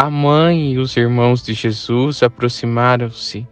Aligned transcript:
a 0.00 0.08
mãe 0.08 0.72
e 0.72 0.78
os 0.78 0.96
irmãos 0.96 1.42
de 1.42 1.52
Jesus 1.52 2.22
aproximaram-se, 2.22 3.46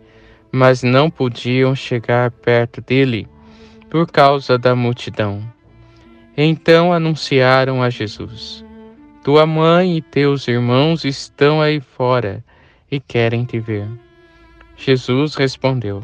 mas 0.51 0.83
não 0.83 1.11
podiam 1.11 1.75
chegar 1.75 2.31
perto 2.31 2.81
dele 2.81 3.29
por 3.91 4.11
causa 4.11 4.57
da 4.57 4.75
multidão. 4.75 5.43
Então 6.35 6.91
anunciaram 6.91 7.83
a 7.83 7.91
Jesus: 7.91 8.65
Tua 9.23 9.45
mãe 9.45 9.99
e 9.99 10.01
teus 10.01 10.49
irmãos 10.49 11.05
estão 11.05 11.61
aí 11.61 11.81
fora 11.81 12.43
e 12.91 12.99
querem 12.99 13.45
te 13.45 13.61
ver. 13.61 13.87
Jesus 14.75 15.35
respondeu: 15.35 16.03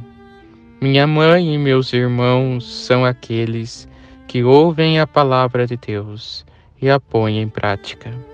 Minha 0.78 1.06
mãe 1.06 1.54
e 1.54 1.56
meus 1.56 1.90
irmãos 1.94 2.70
são 2.84 3.02
aqueles 3.02 3.88
que 4.28 4.44
ouvem 4.44 5.00
a 5.00 5.06
palavra 5.06 5.66
de 5.66 5.78
Deus 5.78 6.44
e 6.82 6.90
a 6.90 7.00
põem 7.00 7.40
em 7.40 7.48
prática. 7.48 8.33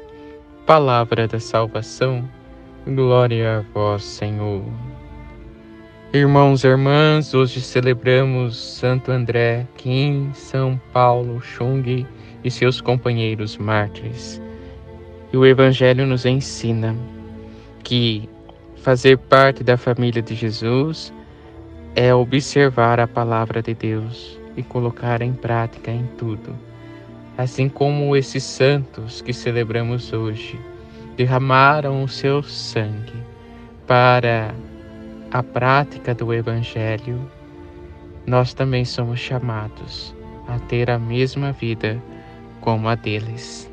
Palavra 0.71 1.27
da 1.27 1.41
salvação, 1.41 2.31
glória 2.87 3.59
a 3.59 3.61
vós, 3.75 4.05
Senhor. 4.05 4.63
Irmãos 6.13 6.63
e 6.63 6.69
irmãs, 6.69 7.35
hoje 7.35 7.61
celebramos 7.61 8.57
Santo 8.57 9.11
André, 9.11 9.67
Kim, 9.77 10.31
São 10.33 10.81
Paulo, 10.93 11.43
Chung 11.43 12.07
e 12.45 12.51
seus 12.53 12.81
companheiros 12.81 13.57
mártires. 13.57 14.41
E 15.33 15.37
o 15.37 15.45
Evangelho 15.45 16.07
nos 16.07 16.25
ensina 16.25 16.95
que 17.83 18.29
fazer 18.77 19.19
parte 19.19 19.65
da 19.65 19.77
família 19.77 20.23
de 20.23 20.37
Jesus 20.37 21.13
é 21.97 22.15
observar 22.15 23.01
a 23.01 23.09
palavra 23.09 23.61
de 23.61 23.75
Deus 23.75 24.39
e 24.57 24.63
colocar 24.63 25.21
em 25.21 25.33
prática 25.33 25.91
em 25.91 26.07
tudo 26.17 26.70
assim 27.41 27.71
como 27.71 28.15
esses 28.15 28.45
santos 28.45 29.23
que 29.23 29.33
celebramos 29.33 30.13
hoje 30.13 30.61
derramaram 31.17 32.05
o 32.05 32.09
seu 32.09 32.43
sangue 32.43 33.15
para 33.87 34.55
a 35.31 35.43
prática 35.43 36.15
do 36.15 36.35
Evangelho, 36.35 37.19
nós 38.27 38.53
também 38.53 38.85
somos 38.85 39.19
chamados 39.19 40.15
a 40.49 40.59
ter 40.59 40.91
a 40.91 40.99
mesma 40.99 41.51
vida 41.53 42.01
como 42.61 42.89
a 42.89 42.95
deles, 42.95 43.71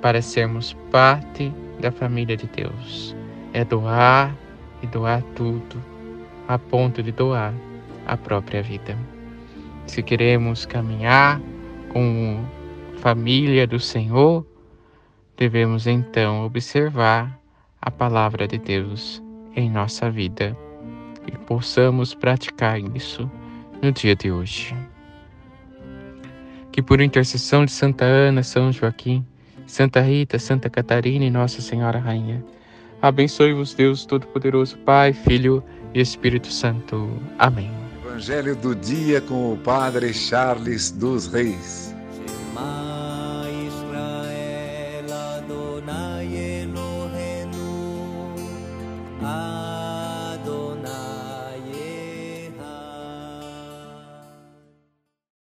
para 0.00 0.22
sermos 0.22 0.72
parte 0.90 1.52
da 1.78 1.92
família 1.92 2.38
de 2.38 2.46
Deus. 2.46 3.14
É 3.52 3.66
doar 3.66 4.34
e 4.82 4.86
doar 4.86 5.22
tudo, 5.34 5.76
a 6.48 6.58
ponto 6.58 7.02
de 7.02 7.12
doar 7.12 7.52
a 8.06 8.16
própria 8.16 8.62
vida. 8.62 8.96
Se 9.86 10.02
queremos 10.02 10.64
caminhar 10.64 11.38
com 11.92 12.42
família 13.00 13.66
do 13.66 13.80
Senhor, 13.80 14.46
devemos 15.34 15.86
então 15.86 16.44
observar 16.44 17.40
a 17.80 17.90
palavra 17.90 18.46
de 18.46 18.58
Deus 18.58 19.22
em 19.56 19.70
nossa 19.70 20.10
vida 20.10 20.54
e 21.26 21.32
possamos 21.46 22.14
praticar 22.14 22.78
isso 22.94 23.28
no 23.80 23.90
dia 23.90 24.14
de 24.14 24.30
hoje. 24.30 24.76
Que 26.70 26.82
por 26.82 27.00
intercessão 27.00 27.64
de 27.64 27.72
Santa 27.72 28.04
Ana, 28.04 28.42
São 28.42 28.70
Joaquim, 28.70 29.24
Santa 29.66 30.02
Rita, 30.02 30.38
Santa 30.38 30.68
Catarina 30.68 31.24
e 31.24 31.30
Nossa 31.30 31.62
Senhora 31.62 31.98
Rainha, 31.98 32.44
abençoe-vos 33.00 33.72
Deus 33.72 34.04
Todo-Poderoso, 34.04 34.76
Pai, 34.78 35.14
Filho 35.14 35.64
e 35.94 36.00
Espírito 36.02 36.52
Santo. 36.52 37.08
Amém. 37.38 37.70
Evangelho 38.04 38.54
do 38.56 38.74
dia 38.74 39.22
com 39.22 39.54
o 39.54 39.56
Padre 39.56 40.12
Charles 40.12 40.90
dos 40.90 41.32
Reis. 41.32 41.90
Israel 43.66 45.10
Adonai 45.12 46.28
Eloheinu. 46.62 47.70